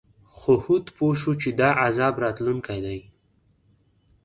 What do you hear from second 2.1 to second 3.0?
راتلونکی دی.